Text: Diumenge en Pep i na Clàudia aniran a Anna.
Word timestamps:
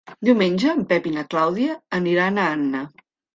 Diumenge 0.27 0.71
en 0.71 0.79
Pep 0.91 1.05
i 1.09 1.13
na 1.17 1.25
Clàudia 1.33 1.75
aniran 1.99 2.41
a 2.41 2.47
Anna. 2.55 2.83